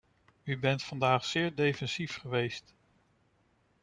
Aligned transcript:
U 0.43 0.57
bent 0.59 0.83
vandaag 0.83 1.25
zeer 1.25 1.55
defensief 1.55 2.15
geweest. 2.17 2.73